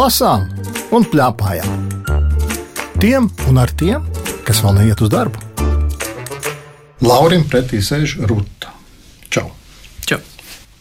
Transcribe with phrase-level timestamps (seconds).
[0.00, 0.46] lasām
[0.96, 1.88] un plēpājām.
[3.00, 4.06] Tiem un ar tiem,
[4.46, 5.40] kas vēl neiet uz darbu.
[7.04, 8.72] Laurim pretī sēž Ruta.
[9.32, 9.50] Čau!
[10.08, 10.20] Čau.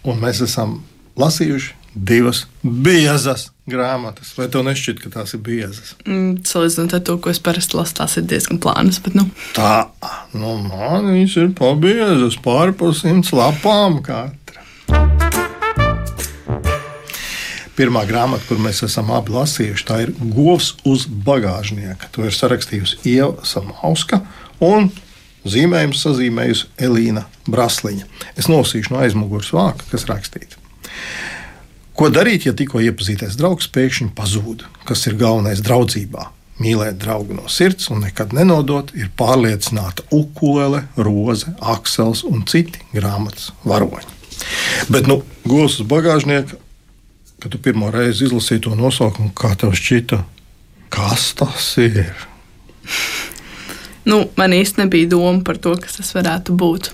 [0.07, 0.79] Un mēs esam
[1.19, 4.31] lasījuši divas biezas grāmatas.
[4.37, 5.93] Vai tev nešķiet, ka tās ir biezas?
[6.05, 9.01] Mm, Salīdzinot ar to, ko es parasti lasu, tās ir diezgan plānas.
[9.03, 9.89] Bet, nu, Tā,
[10.31, 14.38] nu, man viņas ir pabiezas pāri pa simts lapām katra.
[17.79, 22.09] Pirmā grāmata, kur mēs esam abi lasījuši, tā ir Govs uz bagāžnieka.
[22.11, 24.19] To ir sarakstījusi Ieva Samauska
[24.59, 24.89] un
[25.47, 28.03] zīmējums sazīmējusi Elīna Brasliņa.
[28.35, 30.59] Es nolasīšu no aizmugures vāka, kas rakstīts.
[31.95, 34.67] Ko darīt, ja tikko iepazītais draugs pēkšņi pazūd?
[34.87, 36.29] Kas ir galvenais draudzībā?
[36.59, 43.53] Mīlēt draugu no sirds un nekad nenodot, ir pārliecināta ukulele, roze, aksels un citi grāmatas
[43.63, 44.17] varoņi.
[44.91, 46.59] Bet, nu, uz bagāžnieka,
[47.39, 50.23] kad tu pirmo reizi izlasīji to nosaukumu, kā tev šķita,
[50.93, 52.11] kas tas ir?
[54.09, 56.91] nu, man īsti nebija doma par to, kas tas varētu būt.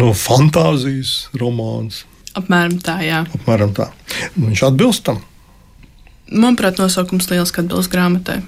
[0.00, 2.04] No fantāzijas romāns,
[2.38, 3.24] Apmēram tā, jā.
[3.34, 3.88] apmēram tā.
[4.38, 5.18] Viņš atbilst tam.
[6.30, 8.38] Manuprāt, nosaukums liels atbilst grāmatai.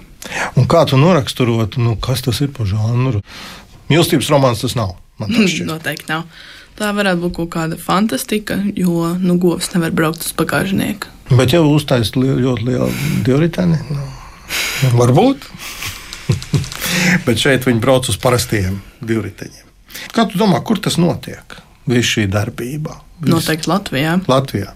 [0.54, 3.24] Un kā tu noraksturotu, nu, kas tas ir par žanru?
[3.90, 4.94] Mīlestības romāns tas nav.
[5.22, 6.28] Noteikti nav.
[6.78, 11.10] Tā varētu būt kaut kāda fantastika, jo nu, govs nevar braukt uz bagāžnieku.
[11.36, 12.88] Bet jau uztaisīt li ļoti lielu
[13.26, 13.78] dioritēni.
[13.92, 14.06] Nu,
[15.00, 15.44] varbūt.
[17.26, 19.68] Bet šeit viņi brauc uz parastiem divriteņiem.
[20.16, 21.58] Kā tu domā, kur tas notiek?
[21.88, 22.96] Viss šī darbība.
[23.22, 24.16] Viss Noteikti Latvijā.
[24.30, 24.72] Latvijā.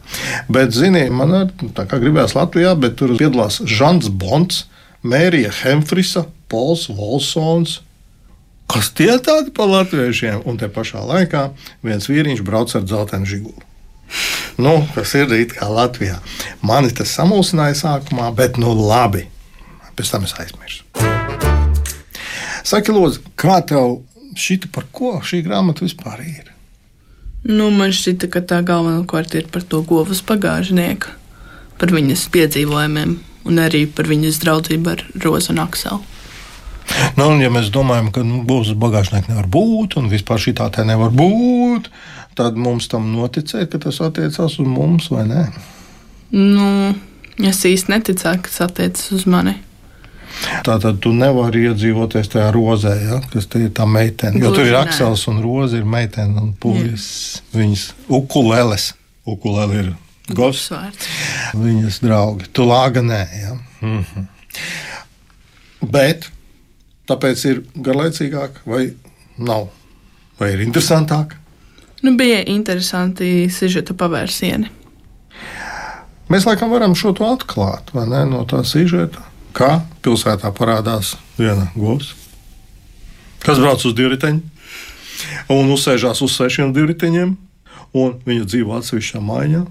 [0.53, 4.65] Bet, zini, man ar- tā kā gribējās Latvijā, bet tur piedalās Žants Bonds,
[5.07, 7.81] Mērija Hemfrisa, Pols Volsons.
[8.67, 10.43] Kas tie tādi par latviešiem?
[10.49, 11.49] Un te pašā laikā
[11.87, 13.63] viens vīriņš brauc ar dzeltenu žiguli.
[14.59, 16.19] Nu, tas ir it kā Latvijā.
[16.65, 19.27] Mani tas samulsināja sākumā, bet nu labi.
[19.97, 20.83] Pēc tam es aizmirsu.
[22.67, 24.01] Saki, Lūdzu, kā tev
[24.37, 26.51] šita par ko šī grāmata vispār ir?
[27.47, 31.13] Nu, man šķita, ka tā galvenokārt ir par to govas bagāžnieku,
[31.79, 33.15] par viņas piedzīvojumiem
[33.47, 36.16] un arī par viņas draudzību ar Rozu un Akselu.
[37.17, 40.69] Nu, un ja mēs domājam, ka nu, būs bagāžnieki nevar būt, un vispār šī tā
[40.75, 41.91] te nevar būt,
[42.39, 45.45] tad mums tam noticēt, ka tas attiecās uz mums vai nē.
[46.37, 46.69] Nu,
[47.39, 49.57] es īsti neticēju, ka tas attiecas uz mani.
[50.67, 53.21] Tā tad tu nevari iedzīvoties tajā rozē, ja?
[53.33, 54.41] kas te ir tā meitene.
[54.43, 57.07] Jo tur ir aksels un roze, ir meitene un pūļas.
[57.57, 57.87] Viņas
[58.19, 58.91] ukuleles.
[59.27, 59.89] Ukulele ir
[60.37, 60.69] gos,
[61.57, 62.51] viņas draugi.
[62.55, 63.23] Tu lāga nē.
[63.41, 63.57] Ja?
[63.83, 64.29] Mhm.
[65.87, 66.29] Bet
[67.11, 68.89] tāpēc ir garlaicīgāk vai
[69.39, 69.69] nav?
[70.41, 71.37] Vai ir interesantāk?
[72.05, 74.69] Nu, bija interesanti sižeta pavērsieni.
[76.33, 78.25] Mēs laikam varam šo to atklāt, ne?
[78.29, 79.23] No tā sižeta,
[79.57, 82.13] kā pilsētā parādās viena govs,
[83.45, 84.43] kas brauc uz divriteņu
[85.55, 87.37] un uzsēžās uz sešiem divriteņiem,
[87.97, 89.65] un viņa dzīvo atsevišķā mājā.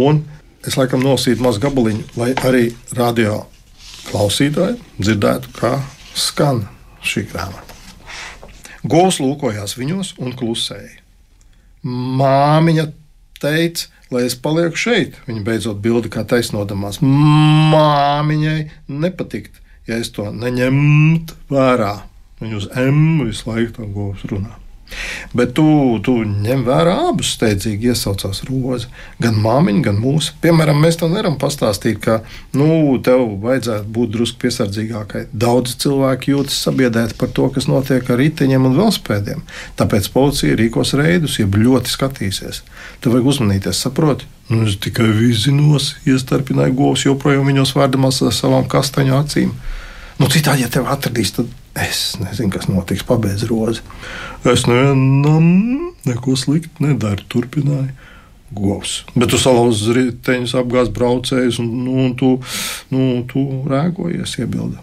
[0.00, 0.22] Un
[0.66, 3.44] es laikam nosītu mazu gabaliņu, lai arī radio
[4.10, 5.78] klausītāji dzirdētu, kā
[6.14, 6.64] skan
[7.04, 7.74] šī grāmata.
[8.84, 11.00] Govs lūkojās viņos un klusēja.
[11.84, 12.88] Māmiņa
[13.40, 15.18] teica, lai es palieku šeit.
[15.28, 17.00] Viņa beidzot bildi kā taisnodamās.
[17.04, 18.58] Māmiņai
[18.88, 21.94] nepatikt, ja es to neņemtu vērā.
[22.42, 24.63] Viņa uz M visu laiku tam govs runā.
[25.34, 25.64] Bet tu,
[26.04, 28.90] tu ņem vērā abus steidzīgi iesaucās rozi.
[29.22, 30.34] Gan māmiņa, gan mūsu.
[30.44, 32.20] Piemēram, mēs tam nevaram pastāstīt, ka
[32.56, 32.68] nu,
[33.04, 35.24] tev vajadzētu būt drusku piesardzīgākai.
[35.32, 39.42] Daudz cilvēku jūtas sabiedrēti par to, kas notiek ar riteņiem un velospēdiem.
[39.80, 42.62] Tāpēc policija rīkos reidus, jeb ļoti skatīsies.
[43.02, 44.30] Tev vajag uzmanīties, saproti?
[44.52, 49.54] Nu, es tikai vizinos, iestarpināju govs, joprojām viņos vērdamās ar savām kastaņu acīm.
[50.20, 51.48] Nu, citādi, ja tev atradīs, tad
[51.80, 53.04] es nezinu, kas notiks.
[53.06, 53.82] Pabeidz rozi.
[54.46, 57.92] Es nevienam neko sliktu nedaru, turpināju.
[58.54, 59.00] Govs.
[59.16, 62.36] Bet tu salauzi riteņus, apgāz braucējus, un, nu, un tu,
[62.94, 64.78] nu, tu rēkojies, iebilda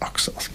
[0.00, 0.48] Aksels.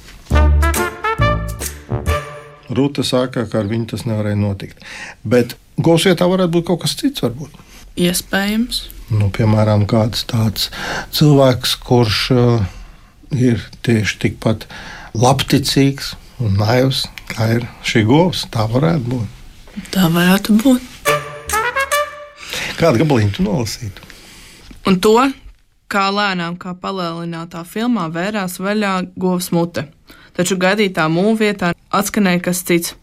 [2.76, 4.81] Rūta saka, ka ar viņu tas nevarēja notikt.
[5.22, 7.22] Bet Govs vietā varētu būt kaut kas cits.
[7.22, 7.54] Varbūt.
[8.02, 8.81] Iespējams.
[9.14, 10.72] Nu, piemēram, kāds tāds
[11.14, 12.66] cilvēks, kurš uh,
[13.36, 14.66] ir tieši tikpat
[15.16, 16.14] labticīgs
[16.44, 18.44] un naivs, kā ir šī govs.
[18.52, 19.88] Tā varētu būt.
[19.94, 20.92] Tā varētu būt.
[22.76, 24.04] Kādu gabaliņu tu nolasītu?
[24.86, 25.16] Un to,
[25.92, 29.88] kā lēnām, kā palielinātā filmā, vērās vaļā govs mute.
[30.36, 32.96] Taču gaidītā mūža vietā atskanēja kas cits.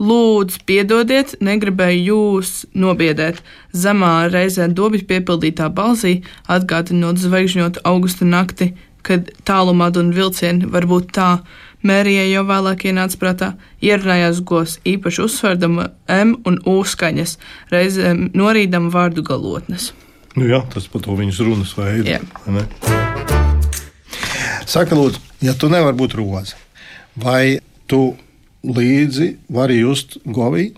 [0.00, 3.42] Lūdzu, piedodiet, negribēju jūs nobiedēt.
[3.76, 8.70] Zemā reizē dobīt piepildītā balsī, atgādinot zvaigžņotu augusta nakti,
[9.06, 11.30] kad tālumā un vilcieni var būt tā.
[11.80, 13.46] Mērija jau vēlāk ienāca prātā,
[13.80, 17.38] ierunājās gos, īpaši uzsverdama M un U skaņas,
[17.72, 19.94] reizēm norīdama vārdu galotnes.
[20.36, 22.18] Nu, jā, tas par to viņas runas veidu.
[24.68, 26.60] Saka, lūdzu, ja tu nevari būt roze,
[27.16, 27.58] vai
[27.90, 28.12] tu
[28.62, 30.70] līdzi vari just govī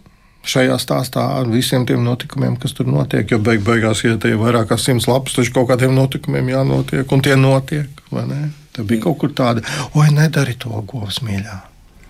[0.49, 3.27] šajā stāstā ar visiem tiem notikumiem, kas tur notiek?
[3.31, 7.07] Jo beig beigās, ja tie ir vairāk kā simts lapas, taču kaut kādiem notikumiem jānotiek,
[7.15, 9.65] un tie notiek, Tad bija kaut kur tāda,
[9.99, 11.59] oi, nedari to govs mīļā.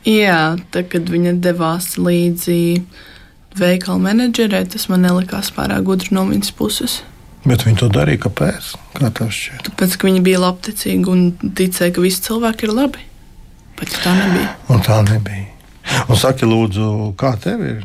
[0.09, 2.59] Jā, tad, kad viņa devās līdzi
[3.59, 7.01] veikala menedžerei, tas man nelikās pārāk gudri no viņas puses.
[7.43, 8.73] Bet viņi to darīja, kāpēc?
[8.99, 9.65] Kā tev šķiet?
[9.71, 11.25] Tāpēc, ka viņa bija labticīga un
[11.59, 13.03] ticēja, ka visi cilvēki ir labi.
[13.81, 14.53] Bet tā nebija.
[14.71, 15.49] Un tā nebija.
[16.07, 16.87] Un saki, lūdzu,
[17.19, 17.83] kā tev ir?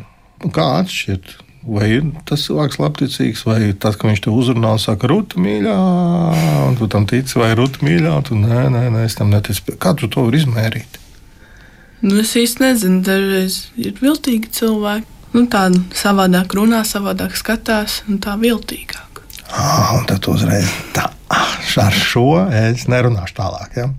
[0.54, 1.34] Kā atšķirt?
[1.68, 5.74] Vai ir tas cilvēks labticīgs, vai tas, ka viņš te uzrunā un saka, rūta mīļā,
[6.68, 9.76] un tu tam tici, vai rūta mīļā, un tu nē, nē, nē, es tam neticu.
[9.82, 11.00] Kā tu to vari izmērīt?
[12.06, 15.10] Nu, es īsti nezinu, dažreiz ir viltīgi cilvēki.
[15.34, 19.22] Nu, tāda savādāk runā, savādāk skatās, un tā viltīgāk.
[19.52, 23.80] Ah, un tad uzreiz tā, ah, ar šo es nerunāšu tālāk.
[23.80, 23.90] Ja?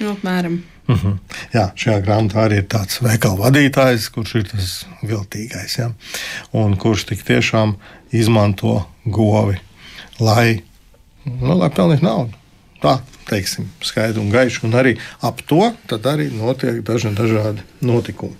[0.00, 0.60] Nu, apmēram.
[0.90, 1.18] Uh -huh.
[1.54, 5.90] Jā, šajā grāmatā arī ir tāds veikala vadītājs, kurš ir tas viltīgais, ja?
[6.52, 7.76] un kurš tik tiešām
[8.12, 9.60] izmanto govi,
[10.20, 10.62] lai,
[11.24, 12.32] nu, lai pelnītu naudu.
[12.82, 12.98] Tā
[13.28, 18.36] teiksim, skaidri un gaiši, un arī ap to arī notiek daži dažādi notikumi.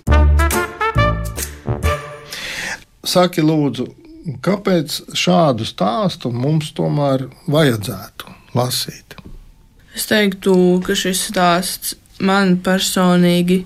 [3.03, 3.87] Saki, lūdzu,
[4.41, 9.15] kāpēc šādu stāstu mums tomēr vajadzētu lasīt?
[9.95, 10.53] Es teiktu,
[10.85, 13.63] ka šis stāsts man personīgi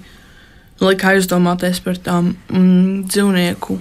[0.84, 3.78] lika aizdomāties par tām mm, dzīvnieku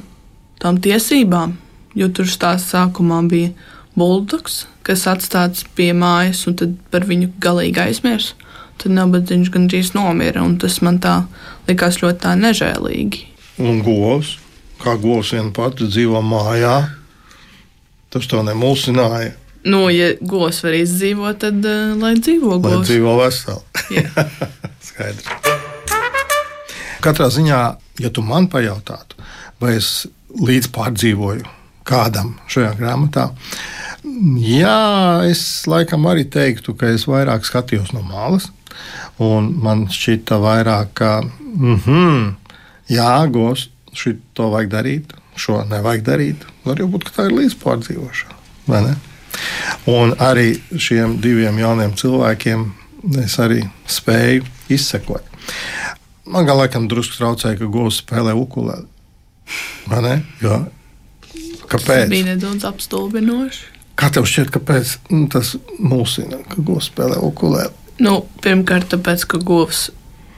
[0.63, 1.57] tām tiesībām,
[1.99, 3.51] jo tur stāsts sākumā bija
[3.99, 8.33] buldogs, kas atstāts pie mājas, un tad par viņu galīgi aizmirs.
[8.81, 11.21] Tad nabadzīgs gandrīz nomira, un tas man tā
[11.69, 13.21] likās ļoti tā nežēlīgi.
[13.63, 14.35] Un govs,
[14.83, 16.75] kā govs vien pats dzīvo mājā,
[18.11, 19.37] tas to nemulsināja.
[19.65, 22.89] Nu, ja govs var izdzīvot, tad uh, lai dzīvo Lai govs.
[22.91, 24.03] dzīvo veseli.
[24.95, 25.27] Skaidrs.
[27.03, 27.61] Katrā ziņā,
[28.01, 29.19] ja tu man pajautātu,
[29.61, 30.07] vai es
[30.39, 31.49] līdz pārdzīvoju
[31.85, 33.27] kādam šajā grāmatā,
[34.41, 38.49] jā, es laikam arī teiktu, ka es vairāk skatījos no malas.
[39.23, 42.23] Un man šķita vairāk, ka, mm -hmm,
[42.91, 43.69] jā, gos,
[44.35, 46.47] to vajag darīt, šo nevajag darīt.
[46.65, 48.35] Var jau būt, ka tā ir līdzpārdzīvošana.
[48.67, 48.97] vai ne?
[49.87, 52.73] Un arī šiem diviem jauniem cilvēkiem
[53.25, 55.27] es arī spēju izsekot.
[56.25, 58.89] Man gan laikam drusku traucēja, ka govs spēlē ukulēli.
[61.69, 62.09] Kāpēc?
[62.11, 63.73] Bija nedaudz apstulbinoši.
[63.95, 67.75] Kā tev šķiet, kāpēc nu, tas mulsina, ka govs spēlē ukulēli?
[68.03, 69.87] Nu, pirmkārt, tāpēc, ka govs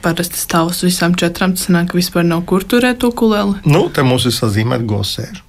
[0.03, 3.57] parasti stāv uz visām četrām, tas nāk, vispār nav kur turēt to kuleli.
[3.65, 5.41] Nu, te mums ir sazīmēta govs sēž.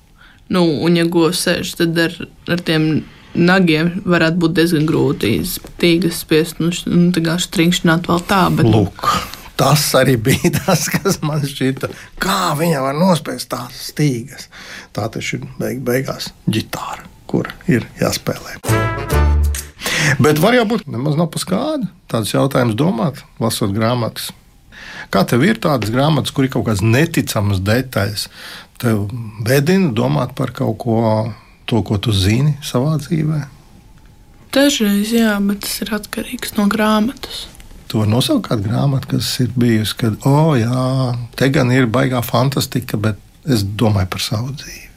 [0.49, 2.15] Nu, un, ja govs sēž, tad ar,
[2.49, 2.89] ar tiem
[3.35, 5.33] nagiem varētu būt diezgan grūti
[5.81, 9.09] tīgas spiest, nu, š- nu tā kā strinkšķināt vēl tā, bet Lūk,
[9.61, 11.91] tas arī bija tas, kas man šķita.
[12.23, 14.49] Kā viņa var nospēst tās stīgas?
[14.97, 18.59] Tā taču ir beig beigās ģitāra, kur ir jāspēlē.
[20.19, 21.89] Bet var jau būt nemaz nav paskāda.
[22.11, 24.31] Tāds jautājums domāt, lasot grāmatas.
[25.13, 28.27] Kā tev ir tādas grāmatas, kur ir kaut kādas neticamas detaļas?
[28.81, 29.07] Tev
[29.47, 30.97] vedina domāt par kaut ko,
[31.69, 33.45] to, ko tu zini savā dzīvē.
[34.55, 37.47] dažreiz jā, bet tas ir atkarīgs no grāmatas.
[37.89, 42.21] Tu vari nosaukt kādu grāmatu, kas ir bijusi, kad, oh, jā, te gan ir baigā
[42.25, 44.89] fantastika, bet es domāju par savu dzīvi.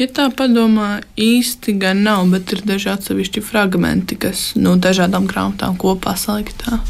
[0.00, 5.76] Ja tā padomā, īsti gan nav, bet ir daži atsevišķi fragmenti, kas no dažādām grāmatām
[5.80, 6.80] kopā saliktā.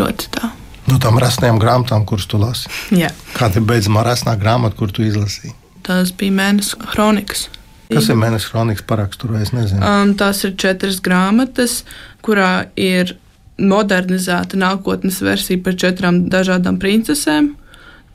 [0.00, 0.50] Ļoti tā.
[0.90, 2.70] No tām rasnajām grāmatām, kuras tu lasi.
[2.96, 3.12] Jā.
[3.36, 5.54] Kāda ir beidzamā rasnā grāmata, kur tu izlasīji?
[5.86, 7.46] Tās bija mēnesis kronikas.
[7.90, 9.82] Kas ir mēnesis kronikas parakstu, vai es nezinu?
[9.82, 11.80] Um, tās ir četras grāmatas,
[12.24, 13.16] kurā ir
[13.60, 17.54] modernizēta nākotnes versija par četrām dažādām princesēm.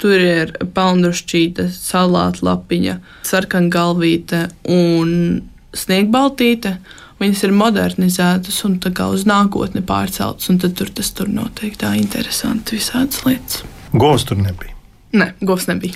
[0.02, 5.44] Tur ir pelnušķīta, salāta lapiņa, sarkana galvīte un
[5.76, 6.76] sniegbaltīte.
[7.22, 11.78] Viņas ir modernizētas un tā kā uz nākotni pārceltas, un tad tur tas tur notiek
[11.80, 13.64] tā interesanti visādas lietas.
[13.96, 14.76] Govs tur nebija.
[15.16, 15.96] Nē, govs nebija.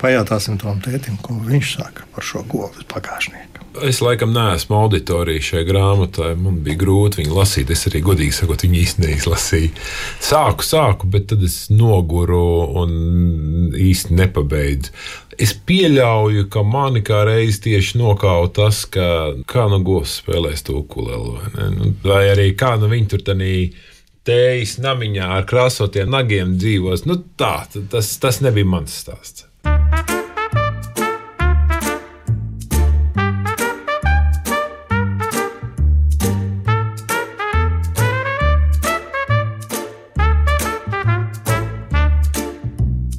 [0.00, 3.56] Pajautāsim tam tētim, ko viņš saka par šo govu pagājušnieku.
[3.84, 6.30] Es laikam neesmu auditorija šai grāmatai.
[6.40, 7.70] Man bija grūti viņu lasīt.
[7.72, 9.72] Es arī godīgi sakot, viņu īstenībā neizlasīju.
[10.24, 12.40] Sāku, sāku, bet tad es noguru
[12.82, 12.94] un
[13.76, 14.94] īsti nepabeidzu.
[15.36, 19.08] Es pieļauju, ka mani kā reiz tieši nokauta tas, ka
[19.48, 21.36] kā no govs spēlēs to ukulelu.
[21.42, 23.50] Vai, nu, vai arī kā no viņi tur tādā
[24.26, 27.04] tējas namiņā ar krāsotiem nagiem dzīvos.
[27.06, 27.58] Nu, tā,
[27.92, 29.46] tas, tas nebija mans stāsts.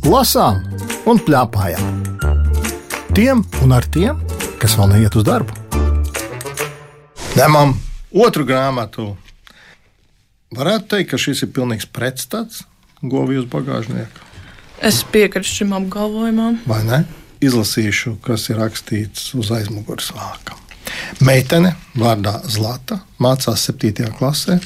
[0.07, 0.61] Lasām
[1.09, 1.87] un plēpājām.
[3.15, 4.19] Tiem un ar tiem,
[4.61, 5.51] kas vēl neiet uz darbu.
[7.37, 7.73] Ņemam
[8.15, 9.09] otru grāmatu.
[10.55, 12.63] Varētu teikt, ka šis ir pilnīgs pretstats
[13.03, 14.23] govijas bagāžniekam.
[14.79, 16.61] Es piekrītu šim apgalvojumam.
[16.69, 17.03] Vai ne?
[17.43, 20.55] Izlasīšu, kas ir rakstīts uz aizmugures vāka.
[21.21, 24.07] Meitene vārdā Zlata mācās 7.
[24.17, 24.61] klasē.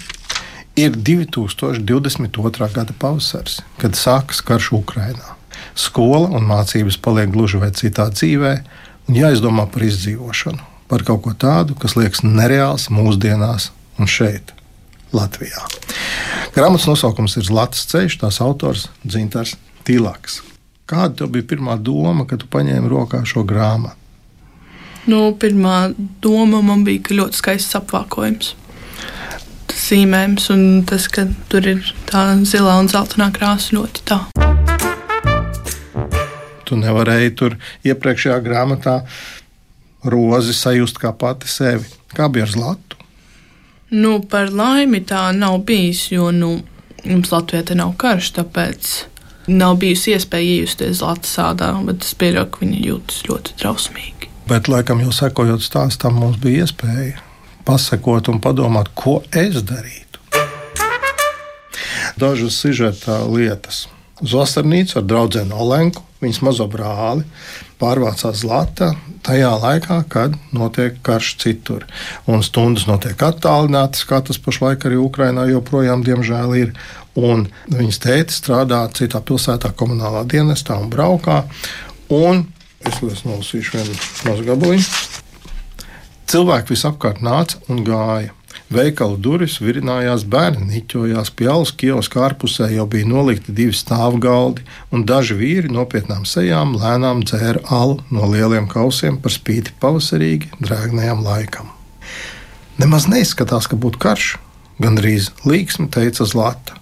[0.75, 2.73] Ir 2022.
[2.73, 5.35] gada pavasaris, kad sākas karš Ukrajinā.
[5.75, 8.53] Skola un mācības paliek gluži vai citā dzīvē,
[9.09, 14.53] un jāizdomā par izdzīvošanu, par kaut ko tādu, kas liekas nereāls mūsdienās un šeit,
[15.11, 15.67] Latvijā.
[16.55, 20.39] Grāmatas nosaukums ir Latvijas ceļš, tās autors Dzintars Tīlāks.
[20.87, 23.97] Kāda bija pirmā doma, kad tu paņēmi rokā šo grāmatu?
[25.09, 28.53] Nu, pirmā doma man bija, ka ļoti skaists apvākojums.
[29.91, 34.19] Zīmējums un tas, ka tur ir tā zilā un zeltainā krāsa ļoti tā.
[36.63, 38.93] Tu nevarēji tur iepriekšējā grāmatā
[40.07, 41.89] rozi sajust kā pati sevi.
[42.15, 43.01] Kā bija ar Zlatu?
[43.91, 46.53] Nu, par laimi tā nav bijis, jo nu,
[47.03, 48.93] mums Latvijā nav karš, tāpēc
[49.51, 54.31] nav bijusi iespēja iejusties Latvijas sādā, bet es pieļauju, ka viņa jūtas ļoti drausmīgi.
[54.47, 57.19] Bet, laikam, jau sekojot stāstam, mums bija iespēja
[57.65, 60.19] pasakot un padomāt, ko es darītu.
[62.19, 63.87] Dažas sižeta lietas
[64.21, 67.23] uz vasarnīcu ar draugu Olenku, viņas mazo brāli,
[67.81, 68.93] pārvācās Latvijā
[69.25, 71.85] tajā laikā, kad notiek karš citur.
[72.29, 76.73] Un stundas notiek attālinātas, kā tas pašlaik arī Ukrainā joprojām, diemžēl, ir.
[77.11, 81.41] Un viņas tēti strādā citā pilsētā, komunālā dienestā un braukā.
[82.15, 82.45] Un
[82.87, 83.97] es nolasīšu vienu
[84.29, 85.10] mazu gabaliņu.
[86.31, 88.29] Cilvēki visapkārt nāca un gāja.
[88.71, 94.63] Veikalu durvis virinājās bērni, niķojās pie alus kioska ārpusē jau bija nolikti divi stāvgaldi,
[94.95, 101.19] un daži vīri nopietnām sejām lēnām dzēra alu no lieliem kausiem par spīti pavasarīgi drēgnajam
[101.27, 101.67] laikam.
[102.79, 104.31] Nemaz neizskatās, ka būtu karš,
[104.79, 106.79] gandrīz līksmi teica Zlata.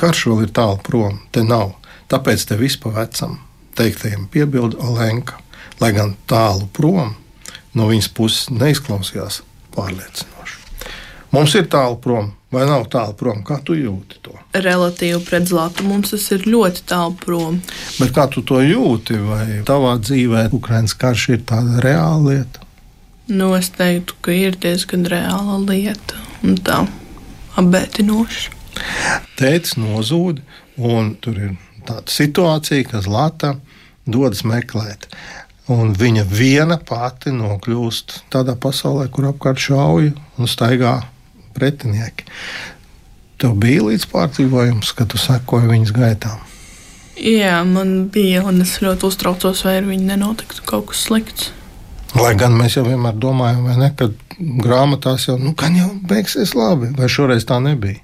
[0.00, 1.74] Karš vēl ir tālu prom, te nav,
[2.08, 3.42] tāpēc te viss pa vecam,
[3.76, 5.36] teiktajiem piebilda Olenka,
[5.84, 7.18] lai gan tālu prom
[7.76, 9.42] no viņas puses neizklausījās
[9.76, 10.58] pārliecinoši.
[11.30, 13.44] Mums ir tālu prom, vai nav tālu prom?
[13.46, 14.34] Kā tu jūti to?
[14.58, 17.60] Relatīvi pret zeltu mums tas ir ļoti tālu prom.
[18.00, 19.20] Bet kā tu to jūti?
[19.22, 22.66] Vai tavā dzīvē Ukraiņas karš ir tāda reāla lieta?
[23.30, 26.80] Nu, es teiktu, ka ir diezgan reāla lieta un tā
[27.60, 28.56] apbētinoša.
[29.38, 30.40] Tētis nozūd,
[30.82, 31.52] un tur ir
[31.86, 33.54] tāda situācija, ka Zlata
[34.10, 35.06] dodas meklēt.
[35.70, 40.96] Un viņa viena pati nokļūst tādā pasaulē, kur apkārt šauja un staigā
[41.54, 42.26] pretinieki.
[43.40, 46.42] Tev bija līdz pārdzīvojums, kad tu sekoji viņas gaitām.
[47.20, 51.50] Jā, man bija, un es ļoti uztraucos, vai ar viņu nenotiktu kaut kas slikts.
[52.18, 54.08] Lai gan mēs jau vienmēr domājam, ne, ka
[54.40, 58.00] grāmatās jau, nu, jau beigsies labi, vai šoreiz tā nebija.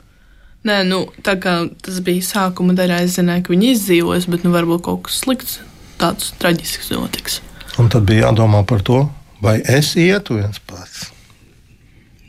[0.67, 4.53] Nē, nu, tā kā tas bija sākuma daļā, es zināju, ka viņi izdzīvos, bet nu,
[4.55, 5.59] varbūt kaut kas slikts,
[6.01, 7.41] tāds traģisks notiks.
[7.77, 9.03] Un tad bija jādomā par to,
[9.45, 11.11] vai es ietu viens pats.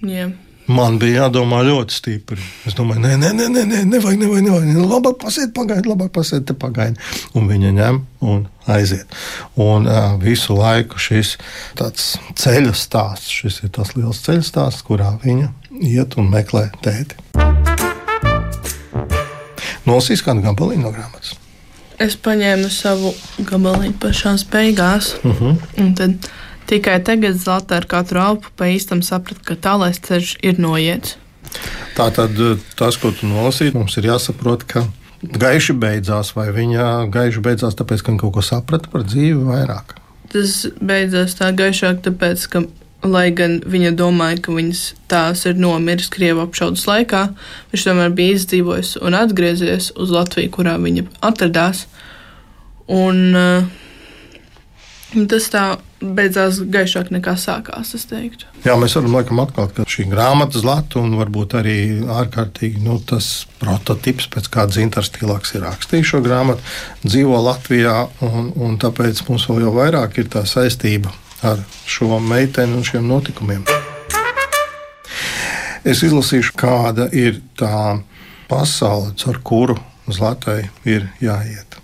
[0.04, 0.28] Jā.
[0.68, 2.42] Man bija jādomā ļoti stipri.
[2.68, 4.74] Es domāju, nē, nē, nē, nē, nē nevajag, nevajag, nevajag.
[4.76, 7.00] Nu, labāk pasiet, pagaidi, labāk pasiet, te pagaidi.
[7.40, 8.44] Un viņa ņem un
[8.76, 9.16] aiziet.
[9.64, 11.38] Un uh, visu laiku šis
[11.80, 15.54] ceļa stāsts, šis ir tas liels ceļa stāsts, kurā viņa
[15.88, 17.16] iet un meklē tēti.
[19.88, 21.38] Nolasīs kādu gabaliņu no grāmatas.
[22.04, 25.16] Es paņēmu savu gabaliņu pašās beigās.
[25.24, 25.58] Uh mhm.
[25.78, 25.96] -huh.
[25.98, 26.30] Tad
[26.68, 31.16] Tikai tagad Zelta ar katru alpu pa īstam saprata, ka tālais ceļš ir noiets.
[31.96, 34.84] Tā tad eh, tas, ko tu nolasīji, mums ir jāsaprot, ka
[35.24, 39.96] gaiši beidzās, vai viņa gaiši beidzās tāpēc, ka viņa kaut ko saprata par dzīvi vairāk.
[40.34, 42.66] Tas beidzās tā gaišāk, tāpēc, ka,
[43.06, 47.24] lai gan viņa domāja, ka viņas tās ir nomiris Krievijas apšaudas laikā,
[47.74, 51.86] viņš tomēr bija izdzīvojis un atgriezies uz Latviju, kurā viņa atradās.
[52.88, 53.68] Un, uh,
[55.30, 55.66] tas tā
[55.98, 57.94] beidzās gaišāk nekā sākās.
[58.66, 61.78] Jā, mēs varam laikam atklāt, ka šī grāmata zlata un varbūt arī
[62.20, 66.66] ārkārtīgi nu, tas prototyps, pēc kāda dzintars tīlāks ir rakstījis šo grāmatu,
[67.06, 71.14] dzīvo Latvijā, un, un tāpēc mums vēl jau vairāk ir tā saistība
[71.48, 73.66] ar šo meiteni un šiem notikumiem.
[75.88, 78.00] Es izlasīšu, kāda ir tā
[78.50, 79.78] pasaule, ar kuru
[80.08, 81.78] Zlatai ir jāiet.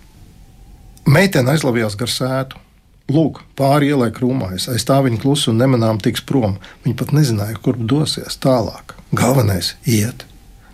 [1.04, 2.60] Meitene aizlavījās gar sētu.
[3.12, 6.56] Lūk, pāri ielai krūmājas, aiz tā viņa klusu un nemanām tiks prom.
[6.86, 8.96] Viņa pat nezināja, kurp dosies tālāk.
[9.12, 10.24] Galvenais- iet.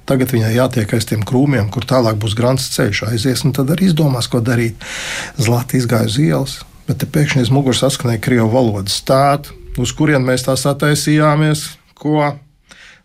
[0.06, 3.90] Tagad viņai jātiek aiz tiem krūmiem, kur tālāk būs grants ceļš, aizies, un tad arī
[3.90, 4.74] izdomās, ko darīt.
[5.38, 6.54] Zlata izgāja uz ielas,
[6.90, 11.68] bet pēkšņi aiz muguras atskanēja krievu valodas stāt, uz kurien mēs tās attaisījāmies.
[12.00, 12.32] Ko?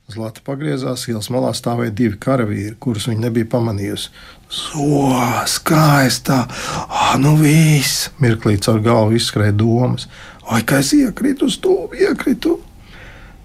[0.09, 4.11] Zlata pagriezās, ielas malā stāvēja divi karavīri, kurus viņa nebija pamanījusi.
[4.53, 5.09] So,
[5.49, 6.43] skaistā,
[6.85, 8.11] ah, nu viss!
[8.21, 10.05] Mirklī caur galvu izskrēja domas.
[10.45, 12.59] Vai kā es iekritu uz stūri, iekritu?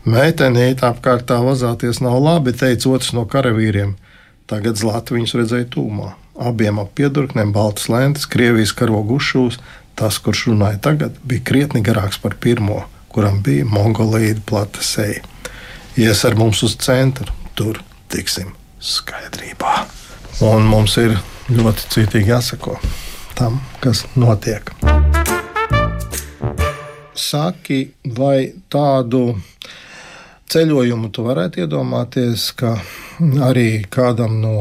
[0.04, 3.97] Meitene iet apkārt tā vazāties nav labi, teica otrs no karavīriem.
[4.49, 6.12] Tagad Zlata viņus redzēja tūmā.
[6.40, 9.61] Abiem ap piedurknēm baltas lentes, Krievijas karogu uzšūs.
[9.99, 15.23] Tas, kurš runāja tagad, bija krietni garāks par pirmo, kuram bija mongolīda plata seja.
[16.00, 17.28] Ies ar mums uz centru,
[17.59, 19.85] tur tiksim skaidrībā.
[20.47, 21.18] Un mums ir
[21.52, 22.78] ļoti cītīgi jāsako
[23.37, 24.73] tam, kas notiek.
[27.20, 27.82] Saki,
[28.16, 29.35] vai tādu
[30.50, 32.78] ceļojumu tu varētu iedomāties, ka
[33.47, 34.56] arī kādam no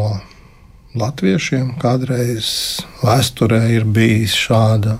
[0.98, 4.98] latviešiem kādreiz vēsturē ir bijis šāda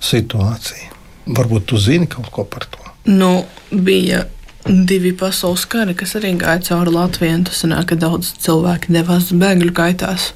[0.00, 0.88] situācija?
[1.30, 2.82] Varbūt tu zini kaut ko par to?
[3.04, 4.24] Nu, bija
[4.66, 7.40] divi pasaules kari, kas arī gāja cauri Latvijai.
[7.48, 10.30] Tas sanāk, ka daudz cilvēku devās bēgļu gaitās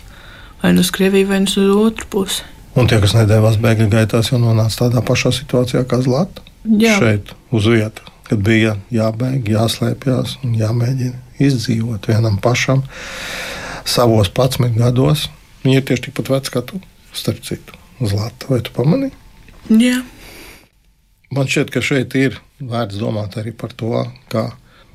[0.63, 2.45] vai nu uz Krieviju, vai nu uz otru pusi.
[2.75, 6.43] Un tie, kas nedēvās bēgļu gaitās, jau nonāca tādā pašā situācijā kā Zlata.
[6.65, 6.97] Jā.
[6.99, 12.81] Šeit, uz vietas, kad bija jābēg, jāslēpjas un jāmēģina izdzīvot vienam pašam
[13.85, 15.29] savos 11 gados.
[15.65, 16.81] Viņi ir tieši tikpat veci kā tu,
[17.17, 18.51] starp citu, Zlata.
[18.51, 19.15] Vai tu pamanīji?
[19.81, 20.03] Jā.
[21.35, 24.51] Man šķiet, ka šeit ir vērts domāt arī par to, ka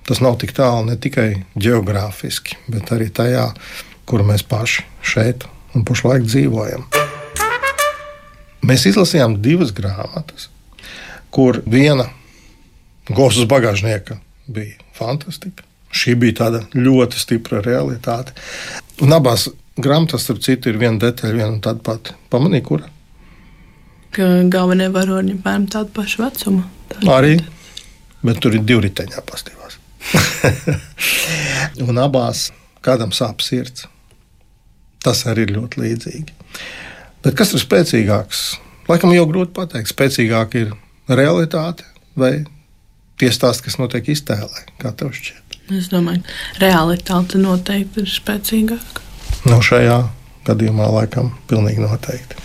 [0.07, 3.49] tas nav tik tālu ne tikai geogrāfiski, bet arī tajā,
[4.09, 5.45] kur mēs paši šeit
[5.77, 6.85] un pašlaik dzīvojam.
[8.65, 10.49] Mēs izlasījām divas grāmatas,
[11.33, 12.09] kur viena
[13.09, 15.68] gostas bagāžnieka bija fantastika.
[15.99, 18.35] Šī bija tāda ļoti stipra realitāte.
[19.03, 22.15] Un abās grāmatās, starp citu, ir viena detaļa, viena tāda pati.
[22.31, 22.89] Pamanīja, kura?
[24.15, 26.65] ka galvenie varoņi ir bērni tādu pašu vecumu.
[26.89, 27.35] Tā Arī,
[28.25, 29.77] bet tur ir divi riteņi apstākļos.
[31.87, 32.47] un abās
[32.85, 33.87] kādam sāp sirds.
[35.03, 36.37] Tas arī ir ļoti līdzīgi.
[37.23, 38.43] Bet kas ir spēcīgāks?
[38.89, 39.91] Laikam jau grūti pateikt.
[39.93, 40.73] Spēcīgāk ir
[41.07, 41.85] realitāte
[42.19, 42.33] vai
[43.21, 45.48] tie stāsti, kas notiek iztēlē, kā tev šķiet?
[45.69, 49.03] Es domāju, ka realitāte noteikti ir spēcīgāka.
[49.45, 49.99] Nu, šajā
[50.47, 52.39] gadījumā laikam pilnīgi noteikti.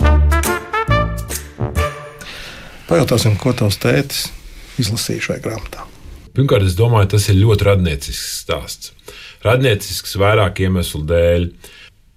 [2.85, 4.27] Pajautāsim, ko tavs tētis
[4.83, 5.87] izlasīja šajā grāmatā.
[6.37, 8.93] Pirmkārt, es domāju, tas ir ļoti radniecisks stāsts.
[9.47, 11.49] Radniecisks vairāk iemeslu dēļ.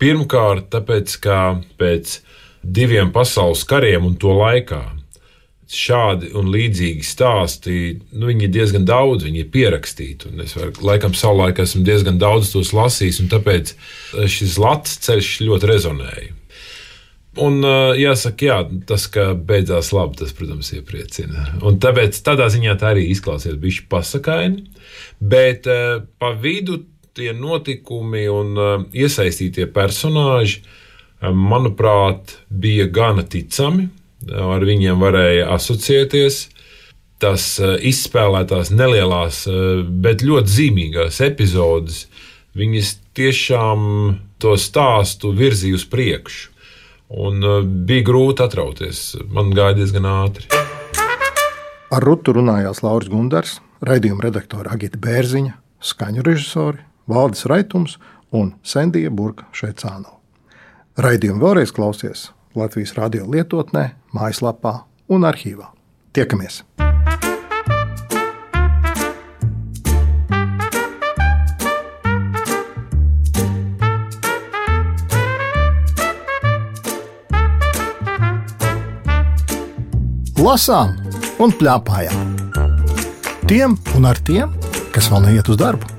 [0.01, 1.39] Pirmkārt, tāpēc, ka
[1.79, 2.19] pēc
[2.61, 4.81] diviem pasaules kariem un to laikā
[5.73, 7.75] šādi un līdzīgi stāsti,
[8.15, 10.31] nu, viņi ir diezgan daudz, viņi ir pierakstīti.
[10.43, 13.73] Es varu, laikam, savulaik esmu diezgan daudz tos lasījis, un tāpēc
[14.31, 16.33] šis Latvijas ceļš ļoti rezonēja.
[17.37, 17.61] Un
[17.99, 18.57] jāsaka, jā,
[18.89, 21.43] tas, ka beidzās labi, tas, protams, iepriecina.
[21.67, 24.63] Un tāpēc tādā ziņā tā arī izklausās bišķi pasakaini,
[25.21, 25.69] bet
[26.17, 26.79] pa vidu
[27.17, 28.57] tie notikumi un
[28.93, 30.63] iesaistītie personāļi,
[31.33, 33.89] manuprāt, bija gana ticami.
[34.25, 36.47] Ar viņiem varēja asociēties.
[37.17, 39.39] Tas izspēlētās nelielās,
[39.89, 42.03] bet ļoti zīmīgās epizodes,
[42.57, 43.79] viņas tiešām
[44.37, 46.57] to stāstu virzīja uz priekšu
[47.09, 49.15] un uh, bija grūti atrauties.
[49.31, 50.47] Man gāja diezgan ātri.
[51.87, 57.95] Ar Rutu runājās Lauris Gundars, raidījuma redaktore Agita Bērziņa, skaņu režisori Valdis Raitums
[58.35, 60.17] un Sendija Burka Šeicāno.
[60.99, 64.79] Raidījumu vēlreiz klausies Latvijas radio lietotnē, mājaslapā
[65.09, 65.71] un arhīvā.
[66.13, 66.63] Tiekamies!
[80.47, 80.93] lasām
[81.43, 82.35] un plēpājām.
[83.49, 84.55] Tiem un ar tiem,
[84.95, 85.96] kas vēl neiet uz darbu.